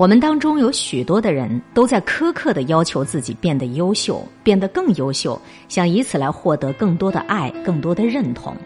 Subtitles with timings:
[0.00, 5.38] 我们当中有许多的人都在苛刻的要求自己变得优秀，变得更优秀，
[5.68, 8.56] 想以此来获得更多的爱、更多的认同。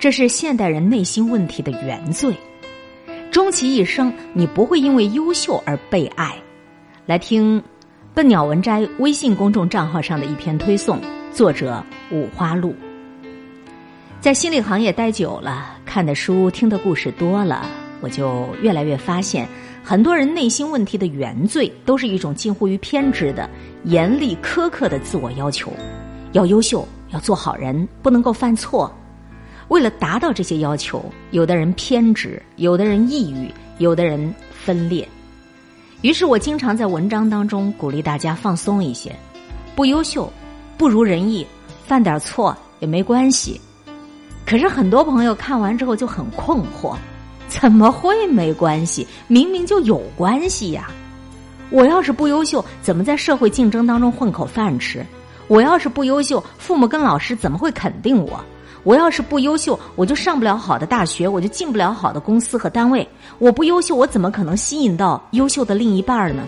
[0.00, 2.34] 这是现代人内心问题的原罪。
[3.30, 6.34] 终其一生，你不会因为优秀而被爱。
[7.06, 7.62] 来听
[8.12, 11.00] 笨鸟文摘微信公众账号上的一篇推送，
[11.32, 11.80] 作者
[12.10, 12.74] 五花鹿。
[14.20, 17.64] 在心理行业待久了，看的书、听的故事多了，
[18.00, 19.48] 我就越来越发现。
[19.88, 23.48] 很多人内心问题的原罪，都是一种近乎于偏执的、
[23.84, 25.72] 严厉苛刻的自我要求。
[26.32, 28.94] 要优秀，要做好人，不能够犯错。
[29.68, 35.08] 为了达到这些要求，有的人偏执，有的人抑郁，有的人分裂。
[36.02, 39.16] 于是我经常在文章当中鼓励大家放松一些，
[39.74, 40.30] 不优秀，
[40.76, 41.46] 不如人意，
[41.86, 43.58] 犯点错也没关系。
[44.44, 46.94] 可是很多朋友看完之后就很困惑。
[47.48, 49.06] 怎么会没关系？
[49.26, 50.88] 明明就有关系呀！
[51.70, 55.04] 我要是不优秀，怎么在社会竞争当中混口饭吃？
[55.48, 58.38] 我要是不优秀，父母跟老师怎么会肯定我？
[58.84, 63.06] 我要是不优秀，我就上不了好的大学，我就进不了好的公司和单位。
[63.38, 66.46] 我不优秀，我怎么可能吸引到优秀的另一半呢？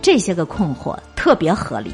[0.00, 1.92] 这些个困惑特别合理。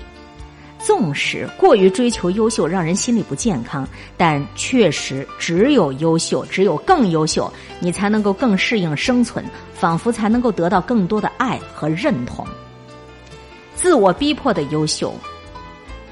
[0.84, 12.44] 纵使过于追求优秀，让人心理不健康，但确实只有优秀，只有更优秀，你才能够更适应生存，仿佛才能够得到更多的爱和认同。
[13.76, 15.14] 自我逼迫的优秀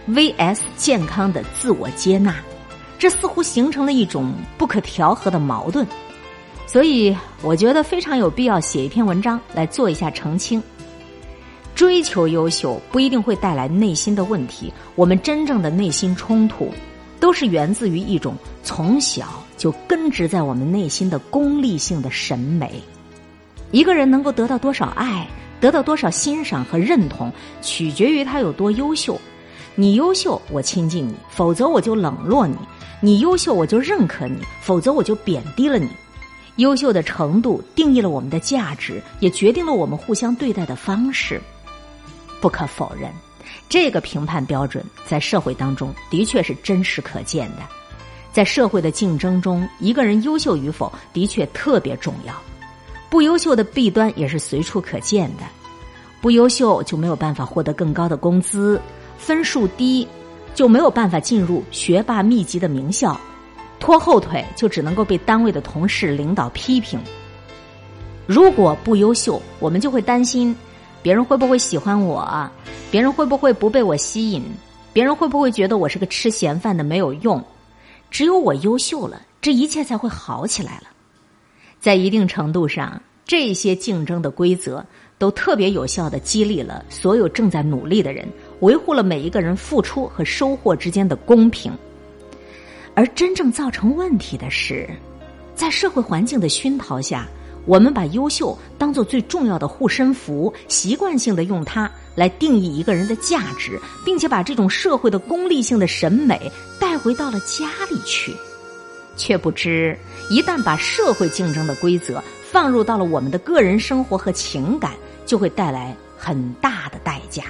[0.08, 2.36] ，vs 健康的自我接纳，
[2.98, 5.86] 这似乎形成了一种不可调和的矛盾。
[6.66, 10.62] 所以，我觉得非常有必要写一篇文章来做一下澄清。
[11.80, 16.68] 追求优秀不一定会带来内心的问题，我们真正的内心冲突，
[17.18, 22.82] 都是源自于一种从小就根植在我们内心的功利性的审美。
[23.70, 25.26] 一个人能够得到多少爱，
[25.58, 29.18] 得到多少欣赏和认同，取决于他有多优秀。
[29.74, 32.58] 你优秀，我亲近你；否则我就冷落你。
[33.00, 35.88] 你优秀，我就认可你；否则我就贬低了你。
[36.56, 41.40] 优秀的程度定义了我们的价值，也决定了我们互相对待的方式。
[42.40, 43.12] 不可否认，
[43.68, 47.62] 这个评判标准在社会当中的确是真实可见的。
[48.32, 52.34] 在社会的竞争中，一个人优秀与否的确特别重要。
[53.08, 55.42] 不优秀的弊端也是随处可见的。
[56.20, 58.80] 不优秀就没有办法获得更高的工资，
[59.18, 60.06] 分数低
[60.54, 63.18] 就没有办法进入学霸密集的名校，
[63.80, 67.00] 拖后腿就只能够被单位的同事、领导批评。
[68.26, 70.54] 如果不优秀，我们就会担心。
[71.02, 72.50] 别人会不会喜欢我？
[72.90, 74.42] 别人会不会不被我吸引？
[74.92, 77.42] 别人会不会觉得我是个吃闲饭的没有用？
[78.10, 80.88] 只有我优秀了，这一切才会好起来了。
[81.78, 84.84] 在一定程度上，这些竞争的规则
[85.16, 88.28] 都特别有效的激励了所有正在努力的人，
[88.60, 91.72] 维护了每一个人付出和收获之间的公平。
[92.94, 94.90] 而真正造成问题的是，
[95.54, 97.26] 在社会环境的熏陶下。
[97.66, 108.34] 我们把优秀当做最重要的护身符，习惯性的用它来定义一个人的价值，并且把这种社会的功利性的审美带回到了家里去，
[109.16, 109.96] 却不知
[110.30, 114.92] 一旦把社会竞争的规则放入到了我们的个人生活和情感，
[115.26, 117.44] 就会带来很大的代价。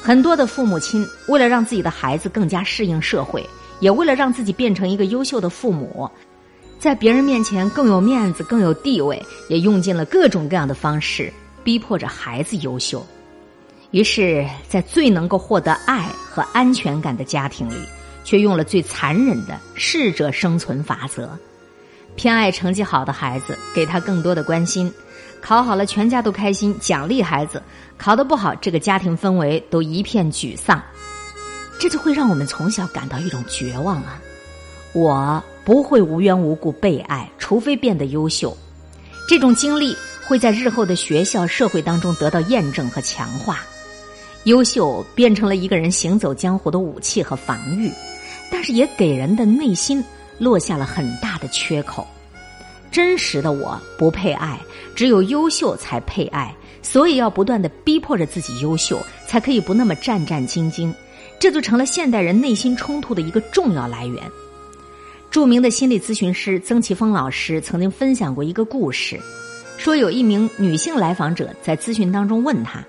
[0.00, 3.44] 很多的父母亲为了让自己的孩子更加适应社会，
[3.80, 6.08] 也为了让自己变成一个优秀的父母。
[6.84, 9.18] 在别人面前更有面子、更有地位，
[9.48, 11.32] 也用尽了各种各样的方式
[11.64, 13.02] 逼迫着孩子优秀。
[13.92, 17.88] 于是，在最能够获得爱和安全感的家庭里，
[18.22, 21.30] 却用了最残忍的适者生存法则，
[22.16, 24.86] 偏爱成绩好的孩子，给他更多的关心；
[25.40, 27.58] 考好了，全家都开心，奖励孩子；
[27.96, 30.82] 考得不好，这个家庭氛围都一片沮丧。
[31.80, 34.20] 这就会让我们从小感到一种绝望啊！
[34.92, 35.42] 我。
[35.64, 38.56] 不会无缘无故被爱，除非变得优秀。
[39.28, 43.60] 这种经历会在日后的学校、社会当中得到验证和强化。
[44.44, 47.90] 优秀变成了一个人行走江湖的武器和防御，
[48.50, 50.04] 但是也给人的内心
[50.38, 52.06] 落下了很大的缺口。
[52.90, 54.60] 真实的我不配爱，
[54.94, 60.92] 只有优秀才配爱，所以要不断的逼迫着自己优秀，才可以不那么战战兢兢。
[61.40, 64.22] 这就成了现代人内心冲突的一个重要来源。
[65.34, 69.18] 著名的心理咨询师曾奇峰老师曾经分享过一个故事，
[69.76, 72.84] 说有一名女性来访者在咨询当中问他：“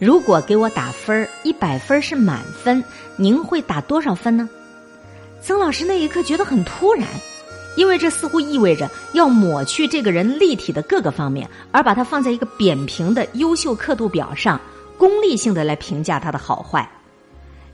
[0.00, 2.82] 如果给我打分儿，一百分是满分，
[3.14, 4.50] 您会打多少分呢？”
[5.40, 7.06] 曾老师那一刻觉得很突然，
[7.76, 14.60] 因为这似乎意味着要抹去这个人立体的各个方面，而把它放在一个扁平的优秀刻度表上，
[14.98, 16.90] 功利性的来评价他的好坏。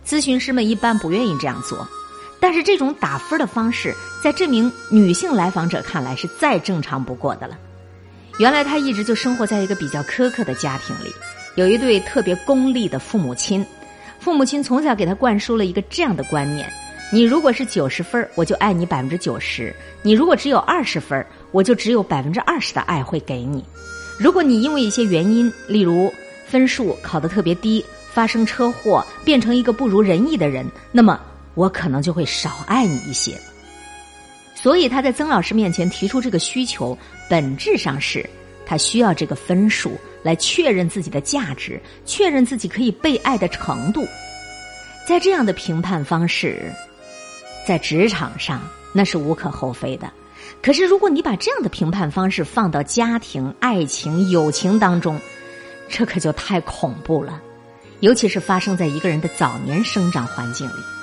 [0.06, 1.88] 咨询师们一般不愿意这样做，
[2.40, 3.94] 但是这种打分的方式，
[4.24, 7.58] 在这名女性来访者看来是再正常不过的了。
[8.38, 11.12] 原来她一直就生活在一个比较苛刻的家庭里，
[11.56, 13.64] 有一对特别功利的父母亲，
[14.18, 16.66] 父母亲从小给她灌输了一个这样的观念。
[17.12, 19.70] 你如果是九十分，我就爱你百分之九十；
[20.00, 23.64] 你如果只有二十分，我就只有百分之二十的爱会给你。
[24.16, 26.12] 如果你因为一些原因，例如
[26.46, 31.20] 分数考得特别低，发生车祸，变成一个不如人意的人，那么
[31.54, 33.38] 我可能就会少爱你一些。
[34.54, 36.96] 所以他在曾老师面前提出这个需求，
[37.28, 38.28] 本质上是
[38.66, 44.06] 他需要这个分数来确认自己的价值，确认自己可以被爱的程度。
[45.06, 46.72] 在这样的评判方式。
[47.66, 48.62] 在职场上，
[48.92, 50.10] 那是无可厚非的。
[50.62, 55.20] 可是，如果你把这样的评判方式放到家庭、爱情、友情当中，
[55.88, 57.40] 这可就太恐怖了。
[58.00, 60.99] 尤其是发生在一个人的早年生长环境里。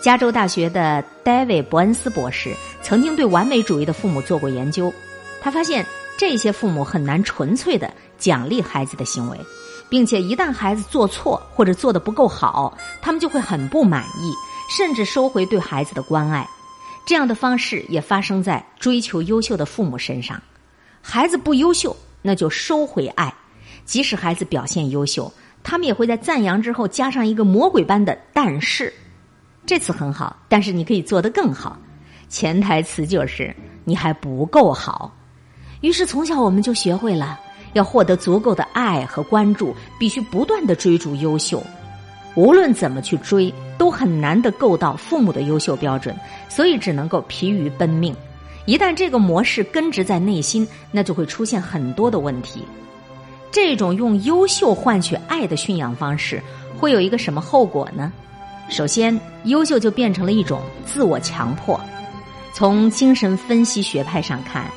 [0.00, 4.92] 加州大学的戴维·伯恩斯博士曾经对完美主义的父母做过研究，
[5.40, 5.84] 他发现
[6.16, 9.38] 这些父母很难纯粹的奖励孩子的行为，
[9.88, 14.32] 并且一旦孩子做错或者做的不够好，他们就会很不满意。
[14.68, 16.44] 甚至收回对孩子的关爱，
[17.06, 20.42] 这样的方式也发生在追求优秀的父母身上。
[21.00, 23.32] 孩子不优秀，那就收回爱；
[23.84, 25.32] 即使孩子表现优秀，
[25.62, 28.92] 他们也会在赞扬之后加上一个魔鬼般的“但是”。
[29.66, 31.76] 这次很好，但是你可以做得更好。
[32.28, 33.54] 潜台词就是
[33.84, 35.12] 你还不够好。
[35.80, 37.38] 于是从小我们就学会了，
[37.72, 41.62] 要获得足够的爱和关注，必须不断的追逐优秀。
[42.34, 46.16] 无论怎么去追，都很难的够到父母的优秀标准，
[46.48, 48.14] 所以只能够疲于奔命。
[48.66, 52.62] 一旦这个模式根植在内心，那就会出现很多的问题。
[53.50, 56.42] 这种用优秀换取爱的驯养方式，
[56.78, 58.12] 会有一个什么后果呢？
[58.68, 61.80] 首先，优秀就变成了一种自我强迫。
[62.52, 64.70] 从精神分析学派上看，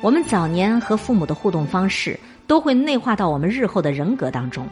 [0.00, 4.66] 我们早年和父母的互动方式，都会内化到我们日后的人格当中。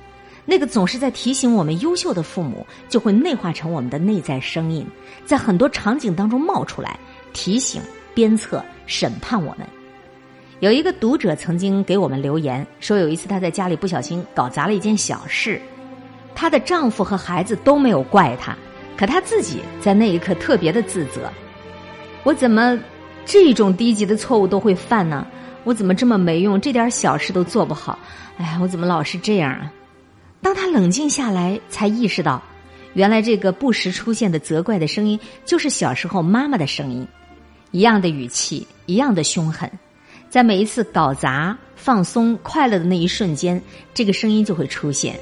[0.45, 4.87] 那个总是在提醒我们优秀的父母，就会内化成我们的内在声音，
[5.25, 6.99] 在很多场景当中冒出来，
[7.33, 7.81] 提醒、
[8.15, 9.67] 鞭策、审判我们。
[10.61, 15.61] 有一个读者曾经给我们留言说，有一次她在家里不小心搞砸了一件小事，
[16.35, 18.57] 她的丈夫和孩子都没有怪她，
[18.97, 21.31] 可他自己在那一刻特别的自责：
[22.23, 22.79] 我怎么
[23.25, 25.27] 这种低级的错误都会犯呢？
[25.65, 27.99] 我怎么这么没用，这点小事都做不好？
[28.39, 29.73] 哎呀，我怎么老是这样啊？
[30.43, 32.43] 当他冷静下来，才意识到，
[32.95, 37.07] 原来这个不时出现的责怪的声音，就是小时候妈妈的声音，
[37.73, 39.71] 一样的语气，一样的凶狠，
[40.31, 43.61] 在每一次搞砸、放松、快乐的那一瞬间，
[43.93, 45.21] 这个声音就会出现，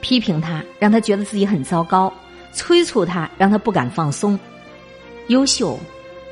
[0.00, 2.10] 批评他，让他觉得自己很糟糕，
[2.56, 4.36] 催促他，让他不敢放松。
[5.28, 5.78] 优秀，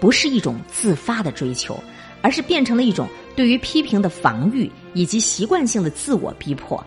[0.00, 1.78] 不是一种自发的追求，
[2.22, 3.06] 而是变成了一种
[3.36, 6.82] 对于批评的防御，以及习惯性的自我逼迫。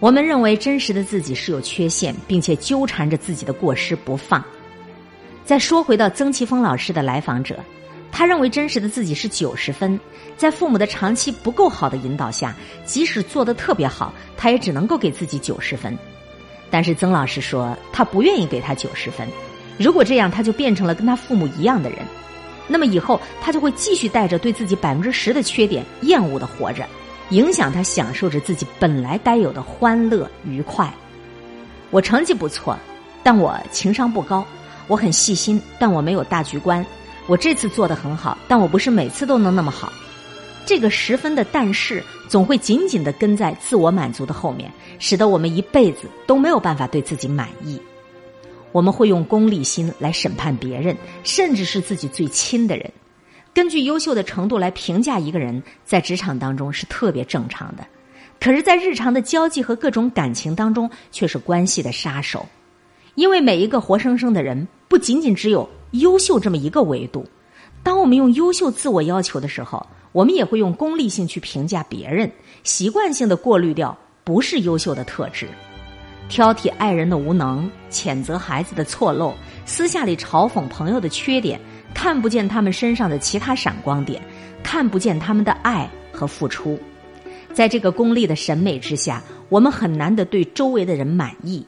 [0.00, 4.42] 我们认为真实的自己是有缺陷，并且纠缠着自己的过失不放。
[5.44, 7.62] 再说回到曾奇峰老师的来访者，
[8.10, 9.98] 他认为真实的自己是九十分，
[10.36, 12.56] 在父母的长期不够好的引导下，
[12.86, 15.96] 即使做得特别好，他也只能够给自己九十分。
[16.74, 19.28] 但是曾老师说，他不愿意给他九十分，
[19.78, 22.00] 如果这样，他就变成了跟他父母一样的人，
[22.66, 26.84] 那么以后他就会继续带着对自己百分之十的缺点厌恶的活着。
[27.30, 30.92] 影响他享受着自己本来该有的欢乐愉快。
[31.92, 32.76] 我成绩不错，
[33.22, 34.44] 但我情商不高；
[34.88, 36.84] 我很细心，但我没有大局观。
[37.28, 39.92] 我这次做的很好，但我不是每次都能那么好。
[40.66, 47.80] 这个十分的但是，总会紧紧的跟在自我满足的后面，使得我们一辈子都没有办法对自己满意。
[48.72, 52.90] 我们会用功利心来审判别人，甚至是自己最亲的人。
[53.52, 57.86] 根据优秀的程度来评价一个人，在职场当中是特别正常的，
[58.40, 62.44] 可是，在日常的交际和各种感情当中，却是关系的杀手。
[63.14, 67.24] 因为每一个活生生的人，不仅仅只有优秀这么一个维度。
[67.84, 72.30] 当我们用优秀自我要求的时候，我们也会用功利性去评价别人，
[72.62, 75.48] 习惯性的过滤掉不是优秀的特质，
[76.28, 79.34] 挑剔爱人的无能，谴责孩子的错漏，
[79.66, 81.60] 私下里嘲讽朋友的缺点。
[81.92, 84.22] 看不见他们身上的其他闪光点，
[84.62, 86.78] 看不见他们的爱和付出，
[87.52, 91.66] 在这个功利的审美之下，我们很难的对周围的人满意，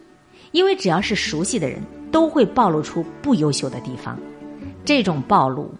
[0.52, 4.16] 因为只要是熟悉的人，都会暴露出不优秀的地方。
[4.84, 5.72] 这种暴露，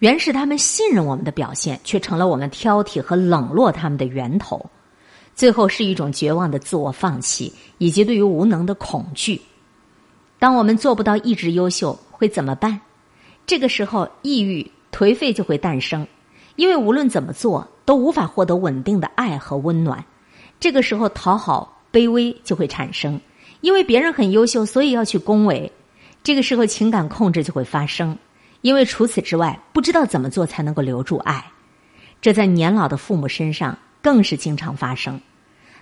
[0.00, 4.64] 原是他们信任我们的表现，却成了我们挑剔和冷落他们的源头。
[5.34, 9.40] 最后是一种绝望的自我放弃，以及对于无能的恐惧。
[10.38, 12.80] 当我们做不到一直优秀，会怎么办？
[13.46, 16.06] 这个时候，抑郁、颓废就会诞生，
[16.56, 20.02] 因为无论怎么做，都无法获得稳定的爱和温暖。
[20.58, 23.20] 这个时候，讨好、卑微就会产生，
[23.60, 25.70] 因为别人很优秀，所以要去恭维。
[26.22, 28.16] 这个时候，情感控制就会发生，
[28.62, 31.44] 因为除此之外，不知道怎么做才能够留住爱。
[32.20, 35.20] 这在年老的父母身上更是经常发生。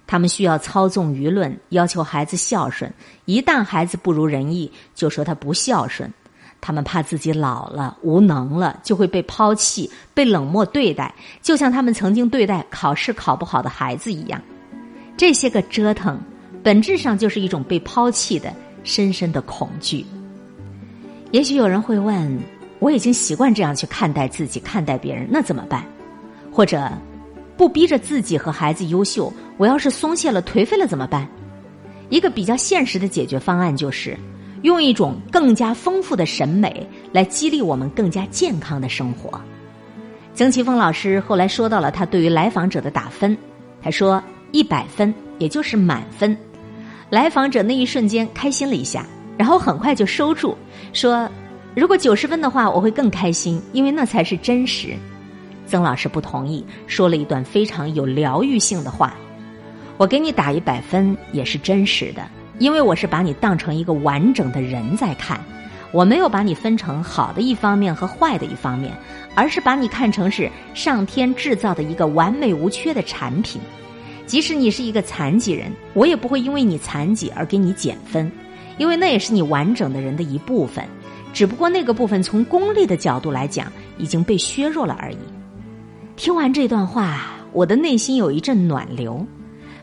[0.06, 2.90] 他们需要操纵舆论，要求孩子孝顺。
[3.26, 6.10] 一旦孩子不如人意，就说他不孝顺。
[6.60, 14.40] 他们怕自己老了、无能了，就会被抛弃、被冷漠对待，就像他们曾经对待考试考不好的孩子一样。
[15.16, 16.18] 这些个折腾，
[16.62, 18.52] 本质上就是一种被抛弃的
[18.84, 20.04] 深深的恐惧。
[21.30, 22.40] 也许有人会问：
[22.78, 25.84] 我已经习惯这样去看待自己、看待别人，那怎么办？
[26.52, 26.90] 或者？
[27.56, 31.28] 不逼着自己和孩子优秀，我要是松懈了、颓废了怎么办？
[32.08, 34.16] 一个比较现实的解决方案就是，
[34.62, 39.40] 用一种更加丰富的审美来激励我们更加健康的生活。
[40.34, 43.36] 曾奇峰老师后来说到了他对于来访者的打分，
[43.82, 46.38] 他说一百分也就是满分。
[47.10, 49.04] 来访者那一瞬间开心了一下，
[49.36, 50.56] 然后很快就收住，
[50.92, 51.28] 说
[51.78, 54.96] 如果九十分的话，我会更开心，因为那才是真实。
[55.64, 59.14] 曾老师不同意，说了一段非常有疗愈性的话
[59.96, 65.40] ：“我给你打一百分也是真实的，因为我是把你当成一个完整的人在看，
[65.92, 68.92] 我没有把你分成好的一方面和坏的一方面，
[69.36, 73.60] 而是把你看成是上天制造的一个完美无缺的产品。
[74.26, 78.28] 即使你是一个残疾人，我也不会因为你残疾而给你减分，
[78.78, 80.84] 因为那也是你完整的人的一部分，
[81.38, 85.18] 只不过那个部分从功利的角度来讲已经被削弱了而已。”
[86.18, 89.24] 听完这段话，我的内心有一阵暖流。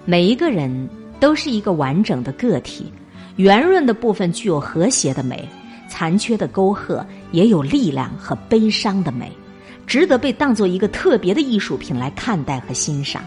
[0.03, 2.91] 每一个人都是一个完整的个体，
[3.37, 5.47] 圆润的部分具有和谐的美，
[5.87, 9.31] 残缺的沟壑也有力量和悲伤的美，
[9.87, 13.23] 值得被当做一个特别的艺术品来看待和欣赏。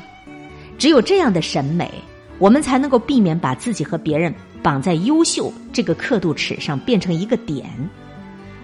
[0.76, 1.90] 只有这样的审美，
[2.38, 7.66] 我们才能够避免把自己和别人绑在优秀这个刻度尺上变成一个点，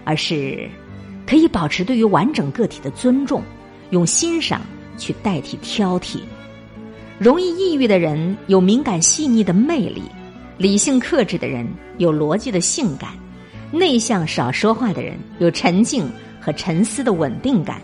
[0.05, 0.69] 而是
[1.27, 3.43] 可以保持对于完整个体的尊重。
[3.91, 4.61] 用欣赏
[4.97, 6.19] 去代替挑剔，
[7.19, 10.01] 容易抑郁的人有敏感细腻的魅力，
[10.57, 13.11] 理性克制的人有逻辑的性感，
[13.71, 16.09] 内向少说话的人有沉静
[16.41, 17.79] 和沉思的稳定感，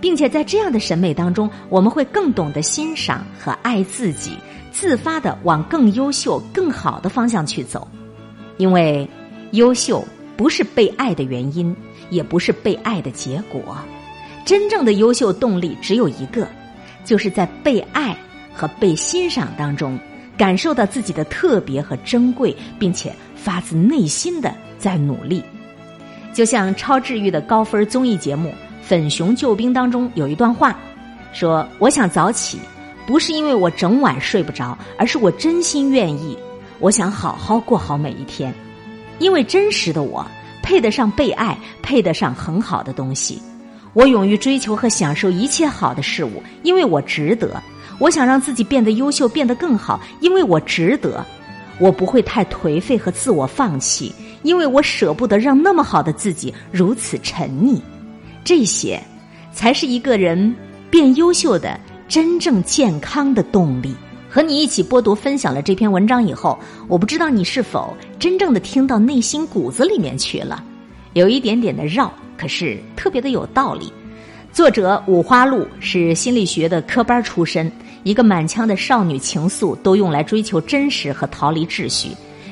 [0.00, 4.30] 并且在这样的审美当中，我们会更懂得欣赏和爱自己，
[4.70, 7.86] 自发的往更优秀、更好的方向去走，
[8.58, 9.06] 因为
[9.50, 10.04] 优秀
[10.42, 11.72] 不是被爱的原因，
[12.10, 13.78] 也不是被爱的结果。
[14.44, 16.48] 真正的优秀动力只有一个，
[17.04, 18.16] 就是在被爱
[18.52, 19.96] 和被欣赏当中，
[20.36, 25.44] 感受到自己的特别和珍贵，并且发自内心的在努力。
[26.32, 28.48] 就像超治愈的高分综艺节目
[28.82, 30.76] 《粉熊救兵》当中有一段话，
[31.32, 32.58] 说：“我想早起，
[33.06, 36.36] 不是因为我整晚睡不着，而是我真心愿意。
[36.80, 38.52] 我想好好过好每一天，
[39.22, 40.26] 因为真实的我
[40.62, 43.40] 配得上被爱，配得上很好的东西。”
[43.94, 47.62] 我勇于追求和享受一切好的事物，因为我值得。
[47.98, 51.24] 我想让自己变得优秀，变得更好，因为我值得。
[51.78, 54.12] 我不会太颓废和自我放弃，
[54.42, 57.80] 因为我舍不得让那么好的自己如此沉溺。
[58.42, 59.00] 这些，
[59.52, 60.54] 才是一个人
[60.90, 63.94] 变优秀的真正健康的动力。
[64.34, 66.58] 和你一起播读分享了这篇文章以后，
[66.88, 70.64] 我不知道你是否真正的听到内心骨子里面去了，
[71.12, 72.10] 有一点点的绕。
[72.34, 73.92] 可是特别的有道理。
[74.50, 77.70] 作者五花鹿是心理学的科班出身，
[78.04, 82.08] 一个满腔的少女情愫都用来追求真实和逃离秩序。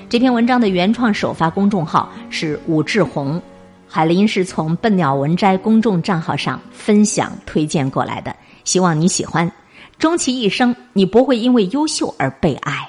[0.07, 3.41] 这篇文章的原创首发公众号是武志红，
[3.89, 9.51] 海林是从笨鸟文摘公众账号上分享推荐过来的，希望你喜欢。
[10.00, 12.88] 终其一生，你不会因为优秀而被爱。